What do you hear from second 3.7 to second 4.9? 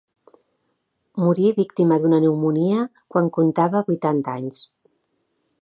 vuitanta anys.